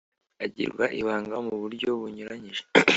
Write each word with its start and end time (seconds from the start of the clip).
Agirwa 0.43 0.85
ibanga 0.99 1.35
mu 1.45 1.55
buryo 1.61 1.89
bunyuranyije 1.99 2.63